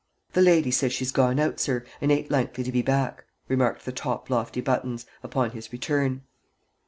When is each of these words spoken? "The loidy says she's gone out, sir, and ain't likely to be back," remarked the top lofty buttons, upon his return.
"The 0.33 0.41
loidy 0.41 0.71
says 0.71 0.93
she's 0.93 1.11
gone 1.11 1.37
out, 1.37 1.59
sir, 1.59 1.85
and 2.01 2.11
ain't 2.11 2.31
likely 2.31 2.63
to 2.63 2.71
be 2.71 2.81
back," 2.81 3.25
remarked 3.47 3.85
the 3.85 3.91
top 3.91 4.31
lofty 4.31 4.59
buttons, 4.59 5.05
upon 5.21 5.51
his 5.51 5.71
return. 5.71 6.23